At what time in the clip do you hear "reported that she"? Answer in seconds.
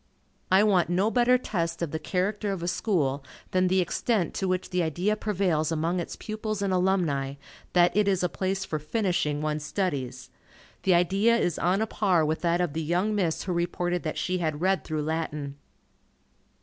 13.53-14.39